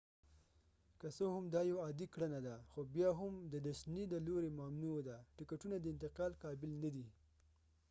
که 0.99 1.07
څه 1.15 1.23
هم 1.33 1.43
دا 1.53 1.61
یو 1.71 1.77
عادي 1.85 2.07
کړنه 2.13 2.39
ده، 2.45 2.55
خو 2.69 2.79
بیا 2.95 3.09
هم 3.19 3.33
د 3.53 3.53
disney 3.67 4.05
د 4.09 4.15
لورې 4.27 4.49
ممنوع 4.61 4.99
ده: 5.07 5.15
ټکټونه 5.37 5.75
د 5.79 5.85
انتقال 5.93 6.31
قابل 6.43 6.71
ندي 6.83 7.05